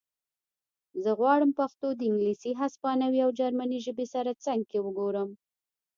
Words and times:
زه 1.03 1.11
غواړم 1.19 1.51
پښتو 1.59 1.87
د 1.95 2.01
انګلیسي 2.09 2.51
هسپانوي 2.61 3.19
او 3.25 3.31
جرمنۍ 3.39 3.79
ژبې 3.85 4.05
سره 4.13 4.39
څنګ 4.45 4.61
کې 4.69 4.77
وګورم 4.81 5.29